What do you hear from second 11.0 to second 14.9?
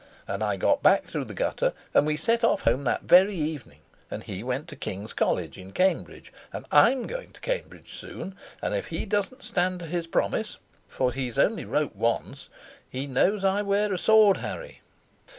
he's only wrote once), he knows I wear a sword, Harry.